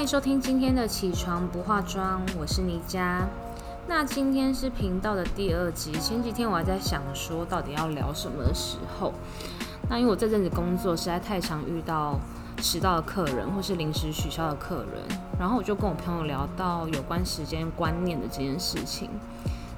[0.00, 3.28] 欢迎收听今天的起床不化妆，我是妮佳。
[3.86, 5.92] 那今天是频道的第二集。
[5.92, 9.12] 前几天我还在想说到底要聊什么时候，
[9.90, 12.18] 那因为我这阵子工作实在太常遇到
[12.62, 19.10] 迟到的客人或是临时取消的客人，然后我就跟我朋友聊到有关时间观念的这件事情。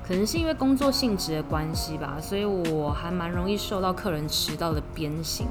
[0.07, 5.49] 可能是因为工作性质的关系吧，所以我还蛮容易受到客人迟到的鞭刑。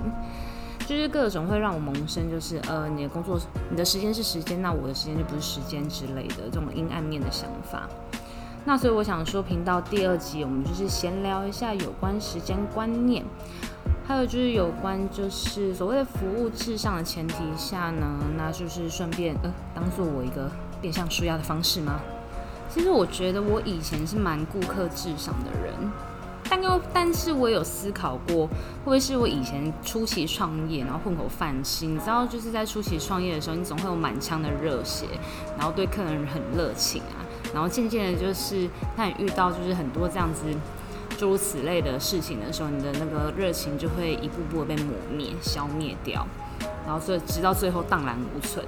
[0.92, 7.88] 就是各种会让我萌生，就是呃，你的工作，你的时间是时间，那我的时间就不是时间之类的这种阴暗面的想法。
[8.66, 13.24] 那所以我想说，频道第二集我们就是闲聊一下有关时间观念，
[14.06, 22.02] 还有就是有关就是所谓的服务至上的前提下呢，那就是顺便呃，当做我一个变相舒压的方式吗？
[22.70, 25.74] 其实我觉得我以前是蛮顾客至上的人。
[26.52, 31.86] 但又，但是我有思考过，会不会是我以前初期创业，然后混口饭吃？
[31.86, 35.06] 你知道，就是在初期创业的时候，你总会有满腔的热血，
[35.58, 40.42] 然后对客人很热情啊，然后渐渐的，就是当你遇到就是很多这样子
[41.18, 46.28] 诸如此类的事情的时候，你的那个热情就会一步步被磨灭、消灭掉，
[46.86, 48.66] 然后所以直到最后荡然无存。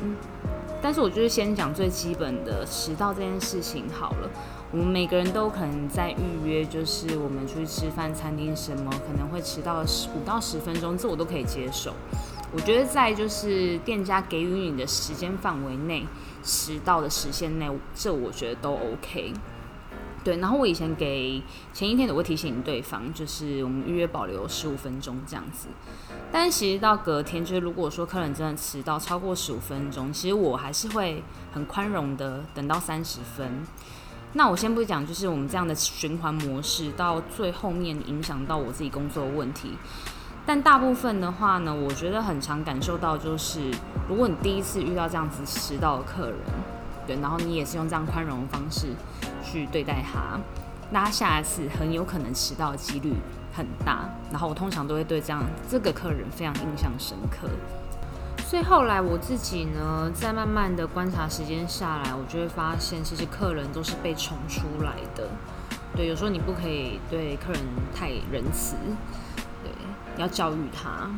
[0.81, 4.30] 但是我就是先讲最基本的迟到这件事情好了。
[4.73, 11.93] 我们每个人都可能在预约，就是我们出去吃饭，餐厅什么可能会迟到十五到十分钟，这我都可以接受。
[12.52, 16.07] 我觉得在就是店家给予你的时间范围内，
[16.41, 19.31] 迟到的时限内，这我觉得都 OK。
[20.23, 25.67] 对，然后我以前给前一天我会提醒对方，就是我们预约保留十五分钟这样子。
[26.31, 31.21] 但其实到隔天，就是如果说客人真的迟到超过十五分钟，其实我还是会
[31.52, 33.63] 很宽容的等到三十分。
[34.36, 39.78] 那我先不讲，就是我们这样的循环模式，到最后面影响到我自己工作的问题。
[40.45, 43.72] 但大部分的话呢，我觉得很常感受到，就是
[44.10, 46.38] 如果你第一次遇到这样子迟到的客人，
[47.05, 48.88] 对，然后你也是用这样宽容的方式
[49.43, 50.39] 去对待他，
[50.92, 53.14] 那他下一次很有可能迟到的几率
[53.54, 54.10] 很大。
[54.32, 57.48] 然后我通常都会对这样这个客人非常印象深刻。
[58.53, 65.27] 所以后来我自己呢，在慢慢的观察时间下来，我就会发现，其实客人都是被宠出来的。
[65.95, 67.59] 对，有时候你不可以对客人
[67.95, 68.75] 太仁慈，
[69.63, 69.71] 对，
[70.17, 71.09] 要教育他。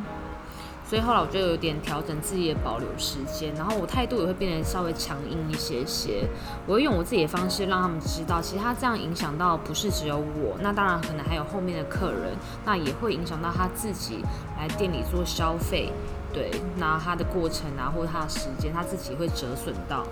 [0.88, 6.26] 所以后来我就有点调整自己的保留时间，然后我态度也会变得稍微强硬一些些。
[6.64, 14.24] 我会用我自己的方式让他们知道，其实他这样影响到不是只有我，那当然可能还有后面的客人，那也会影响到他自己
[14.56, 15.92] 来店里做消费。
[16.36, 20.04] 对，那他的过程啊，或他的时间，他自己会折损到。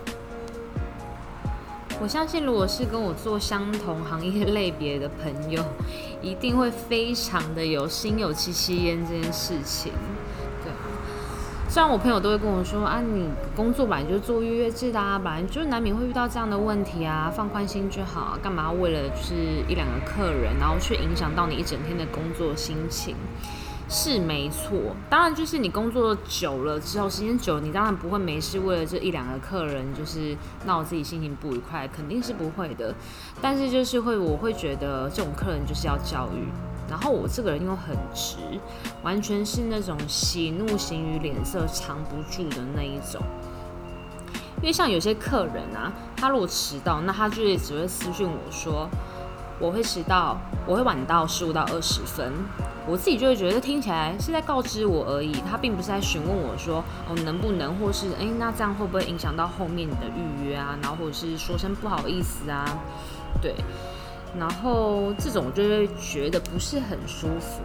[2.00, 5.62] 我相信，如果是跟我做相同行业类别的朋友，
[6.22, 9.92] 一定会非常的有心有戚戚焉这件事情。
[10.64, 10.72] 对，
[11.68, 19.34] 虽然我朋友都会跟我说啊，你工作本来就做预约制的啊，本来就是难免会遇到这样的问题啊，放宽心就好，干嘛为了就是
[19.68, 23.14] 一两个客人，然后去影响到你一整天的工作心情？
[23.88, 24.78] 是没错，
[25.08, 32.94] 当然就是你工作久了之后，时间久，你当然不会没事为了这一两个客人，就是闹自己心情不愉快，肯定是不会的。
[33.40, 36.48] 但是就是会，我会觉得这种客人就是要教育。
[36.88, 38.36] 然后我这个人又很直，
[39.02, 43.22] 完全是那种喜怒形于脸色藏不住的那一种。
[44.60, 48.88] 因为像有些客人啊，他如果迟到，那他就只会私讯我说。
[49.60, 52.32] 我会迟到，我会晚到十五到二十分，
[52.86, 60.76] 我自己就会觉得听起来是在告知我而已，他并不是在询问我说哦能不能，或是诶，那这样会不会影响到后面你的预约啊？
[60.82, 62.64] 然后或者是说声不好意思啊，
[63.40, 63.54] 对，
[64.38, 67.62] 然后这种就会觉得不是很舒服。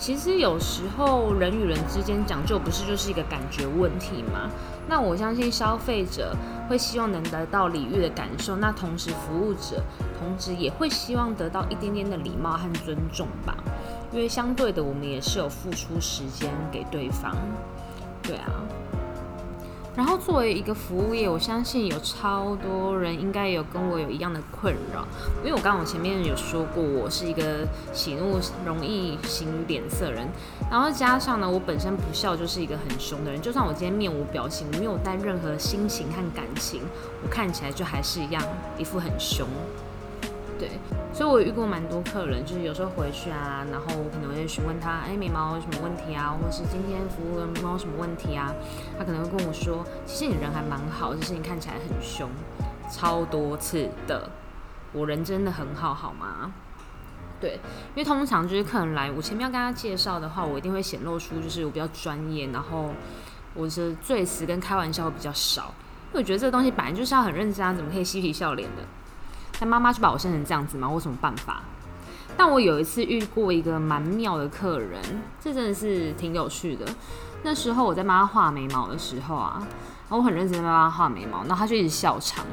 [0.00, 4.50] 其实有时候人与人之间讲究不是就是一个感觉问题吗？
[4.88, 6.34] 那我相信消费者
[6.68, 9.84] 会希望能得到礼遇的感受，那同时服务者
[10.18, 13.54] 同时也会希望得到一点点的礼貌和尊重吧，
[14.10, 17.36] 因为相对的我们也是有付出时间给对方，
[18.22, 18.50] 对啊。
[20.00, 25.06] 然后作为一个服务业，我相信有超多人应该有跟我有一样的困扰，
[25.44, 30.26] 因为我刚刚前面有说过，我是一个喜怒容易形脸色人，
[30.70, 36.80] 然后加上呢，我本身不笑就是一个很凶的人，就算我今天面无表情，我没有带任何心情和感情，
[37.22, 38.42] 我看起来就还是一样
[38.78, 39.46] 一副很凶。
[40.60, 40.68] 对，
[41.10, 48.54] 所以我遇过蛮多客人，就是有时候回去啊，然后我可能会询问他，哎，眉毛有什么问题啊，或是今天服务的眉毛有什么问题啊，
[48.98, 52.28] 他可能会跟我说，其实你人还蛮好，只是你看起来很凶，
[52.92, 54.28] 超多次的，
[54.92, 56.52] 我人真的很好，好吗？
[57.40, 57.52] 对，
[57.94, 62.90] 因为通常就是客人来，我前面要跟他介绍的话，我一定会显露出就是我比较专业，然后
[63.54, 65.72] 我是最词跟开玩笑会比较少。
[66.12, 68.82] 因为我觉得这个东西本来就是要很认真啊，怎么可以嬉皮笑脸的？
[69.60, 70.88] 但妈妈就把我生成这样子吗？
[70.88, 71.60] 我有什么办法？
[72.36, 74.98] 但我有一次遇过一个蛮妙的客人，
[75.38, 76.86] 这真的是挺有趣的。
[77.42, 82.46] 那时候我在帮他画眉毛的时候啊，然后我很认真的帮他画眉毛，然后他就一直笑场，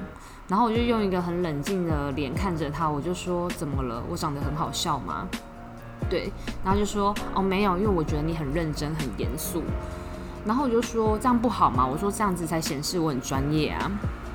[0.49, 4.03] 然后我就用一个很冷静的脸看着他，我就说怎么了？
[4.09, 5.25] 我长得很好笑吗？
[6.09, 6.29] 对，
[6.65, 9.63] 然后就说哦没有，因为我觉得你很认真很严肃。
[10.45, 11.85] 然后我就说这样不好吗？
[11.85, 13.91] 我说这样子才显示我很专业啊。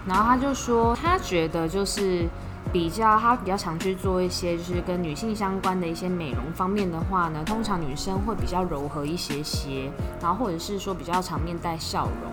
[0.06, 2.26] 然后他就说他觉得就是。
[2.72, 9.90] 比较，他比较常去做一些就是跟女性相关的一些美容方面的话呢，通常女生会比较柔和一些些，
[10.22, 12.32] 然后或者是说比较常面带笑容。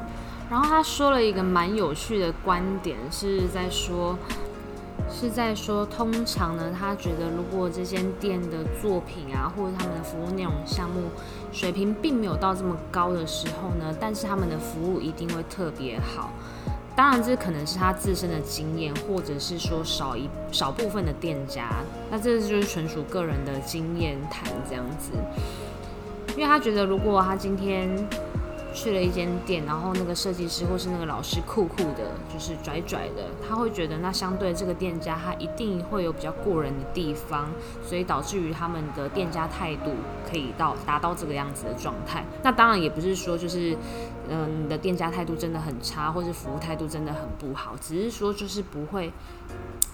[0.50, 4.18] 然后他说了一个蛮有趣的观点，是在说，
[5.12, 11.01] 是在说，通常呢，他觉得如果这间店的作品啊，或者他们的服务内容项目
[11.51, 16.31] 水平并没有到这么高的时候呢，但是他们的服务一定会特别好。
[17.00, 21.69] 当然，这可能是他自身的经验，或者是说少一少部分的店家，
[22.12, 25.13] 那这就是纯属个人的经验谈这样子。
[26.36, 27.90] 因为他觉得，如果他今天
[28.74, 37.48] 去了一间店，然后那个设计师或是那个老师酷酷的，就是拽拽的，他会觉得那相对这个店家，他一定会有比较过人的地方，
[37.81, 39.94] 所以导致于他们的店家态度
[40.30, 42.25] 可以到达到这个样子的状态。
[42.44, 43.78] 那当然也不是说就是。
[44.30, 49.12] 嗯，你的店家态度真的很差，或是服务态度真的很不好，只是说就是不会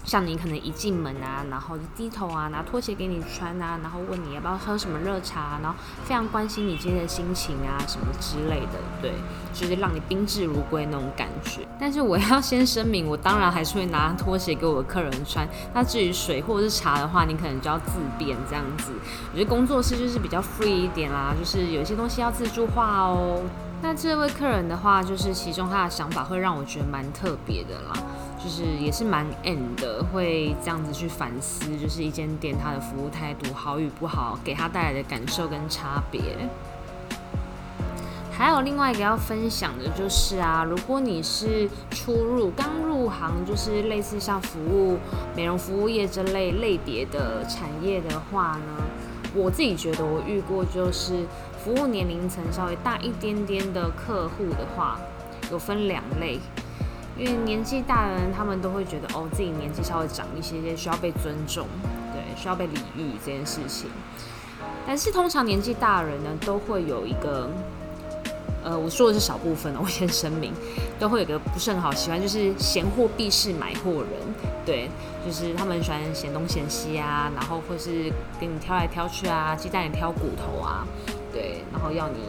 [0.03, 9.13] 像你可能一进门啊，然后就低头啊，拿拖鞋给你穿啊，然后问你要不要喝什么热茶，然后非常关心你今天的心情啊什么之类的，对，
[9.53, 11.61] 就是让你宾至如归那种感觉。
[11.79, 15.47] 但是我要先声明，我当然还是会拿拖鞋给我的客人穿。
[15.73, 18.91] 那至于水或者是茶的话，你可能就要自便这样子。
[19.31, 23.41] 我觉得工作室就是比较 free 一点啦，就是有些东西要自助化哦。
[23.87, 27.93] 那这位客人的话，就是其中他的想法会让我觉得蛮特别的啦，
[28.43, 36.19] 就是也是蛮 end 的，会这样子去反思，就是一间店它的服务态度好与不好，给他带来的感受跟差别。
[38.31, 44.97] 还有另外一个要分享的就是啊，如果你是初入刚入行，就是类似像服务
[45.35, 48.83] 美容服务业这类类别的产业的话呢，
[49.35, 51.23] 我自己觉得我遇过就是。
[51.65, 54.99] 服务年龄层稍微大一点点的客户的话，
[55.51, 56.39] 有分两类，
[57.17, 61.65] 因为年纪大的人他们都会觉得哦自己年纪稍微长一些些，需要被尊重，
[62.13, 63.89] 对，需要被礼遇这件事情。
[64.85, 67.49] 但是通常年纪大的人呢，都会有一个，
[68.63, 70.53] 呃，我说的是少部分我先声明，
[70.99, 74.21] 都会有个不是很好习惯，就是嫌货必是买货人，
[74.63, 74.87] 对，
[75.25, 80.85] 就是他们喜欢嫌东嫌西啊，然后或是给你挑来挑去啊，鸡蛋也挑骨头啊。
[81.35, 82.19] 对，然后要你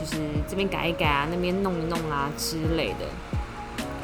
[0.00, 0.16] 就是
[0.48, 3.04] 这边改一改啊，那边弄一弄啊之类的，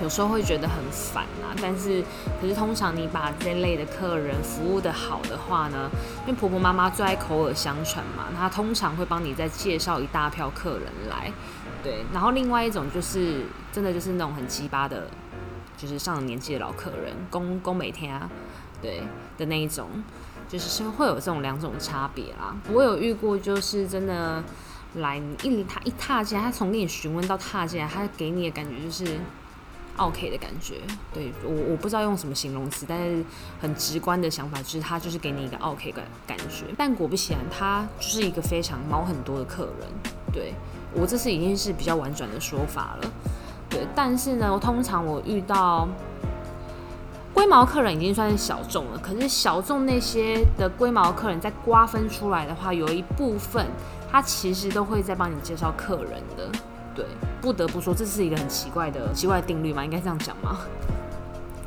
[0.03, 1.57] 有时候会觉得很烦啊。
[1.63, 2.05] 但是，
[2.39, 5.89] 可是通常你把这类的客人服务的好的话呢，
[6.27, 11.33] 因为婆婆妈妈最爱口耳相传嘛，她通常会帮你再介绍一大票客人来。
[11.83, 15.07] 对，然后另外一种就是真的就是那种很鸡巴的，
[15.79, 18.29] 就是上了年纪的老客人，公公每天啊，
[18.83, 19.01] 对
[19.39, 19.89] 的那一种。
[20.59, 22.55] 就是会有这种两种差别啦。
[22.71, 24.45] 我有遇过，就是真的
[24.97, 29.19] 来一他一踏进来，他从跟你询问到踏进来，他给你的感觉就是
[29.97, 30.83] OK 的感觉。
[31.13, 33.25] 对我我不知道用什么形容词，但是
[33.61, 36.67] 很直观的想法就是他就是给你一个 OK 的感觉。
[36.77, 39.89] 但果不其然，他就是一个非常毛很多的客人。
[40.33, 40.53] 对
[40.93, 43.11] 我这次已经是比较婉转的说法了。
[43.71, 45.89] 对，但是呢，我通常我遇到。
[47.35, 53.67] 龟毛客人已经算是小众了，可是小众那些的龟毛客人，在瓜分出来的话，有一部分
[54.11, 56.51] 他其实都会在帮你介绍客人的。
[56.95, 57.07] 对，
[57.41, 60.59] 不得不说这是一个很奇怪的奇怪定律嘛，应该这样讲吗？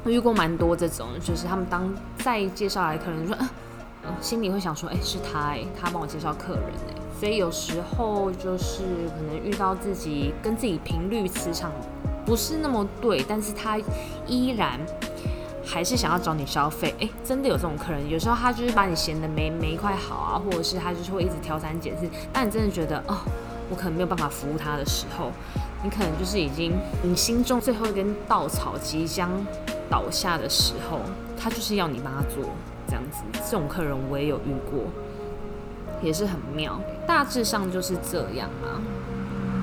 [0.03, 3.36] 我遇过蛮多这种，就是他们当再介绍来客人说，
[4.03, 8.84] 嗯，心里会想说，哎，是他哎，他帮我介绍客人哎，所以有时候就是
[9.17, 11.72] 可能遇到自己跟自己频率磁场
[12.24, 13.79] 不是那么对，但是他
[14.27, 14.79] 依然。
[15.65, 18.10] 还是想要找你消费，哎，真的有这种客人。
[18.10, 22.07] 有时候他就是把你嫌的没没一块好啊，或者是他就是会一直挑三拣四。
[22.31, 23.17] 但你真的觉得哦，
[23.69, 25.31] 我可能没有办法服务他的时候，
[25.84, 29.29] 你可能就是已经你心中最后一根稻草即将
[29.89, 31.00] 倒下的时候，
[31.38, 32.51] 他就是要你帮他做
[32.88, 33.24] 这样子。
[33.34, 34.84] 这种客人我也有遇过，
[36.01, 36.79] 也是很妙。
[37.07, 38.77] 大致上就是这样啊，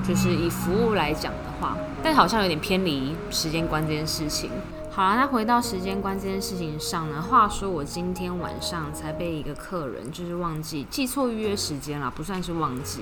[0.05, 4.51] 就是以服务来讲的话，但好像有点偏离时间观这件事情。
[4.95, 7.19] 好了，那回到时间观这件事情上呢？
[7.19, 13.01] 话说我今天晚上才被一个客人就是忘记记错预约时间了，不算是忘记，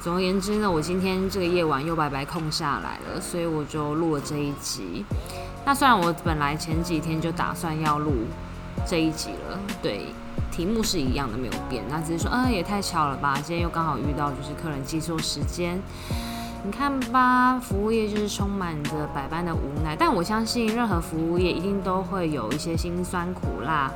[0.00, 5.04] 总而言之呢，我今天这个夜晚又白白空下来了，所以我就录了这一集。
[5.66, 8.12] 那虽然我本来前几天就打算要录
[8.86, 10.06] 这一集了，对，
[10.50, 11.84] 题目是一样的，没有变。
[11.90, 15.78] 那只是说，啊，也太巧了吧，今天又刚好遇到就是客人记错时间。
[16.64, 23.90] 你看吧，服务业就是充满着百般的无奈，但我相信任何服务业一定都会有一些辛酸苦辣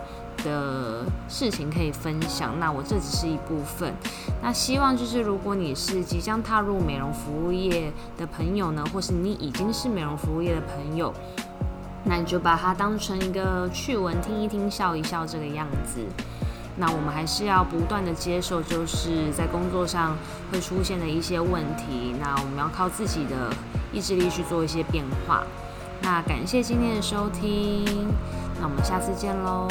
[0.44, 2.58] 的事情可以分享。
[2.58, 3.92] 那我这只是一部分。
[4.40, 11.12] 那希望就是如果你是即将踏入美容服务业的朋友呢，或是你已经是美容服务业的朋友，
[12.04, 16.00] 那你就把它当成一个趣闻，听一听，笑一笑这个样子。
[16.76, 20.16] 那我们还是要不断的接受，就是在工作上
[20.50, 22.14] 会出现的一些问题。
[22.18, 23.52] 那我们要靠自己的
[23.92, 25.44] 意志力去做一些变化。
[26.00, 27.84] 那感谢今天的收听，
[28.60, 29.68] 那我们下次见喽，